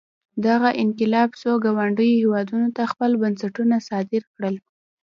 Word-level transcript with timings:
دغه 0.45 0.69
انقلاب 0.83 1.29
څو 1.41 1.51
ګاونډیو 1.65 2.15
هېوادونو 2.21 2.67
ته 2.75 2.83
خپل 2.91 3.11
بنسټونه 3.21 3.75
صادر 3.89 4.21
کړل. 4.33 4.55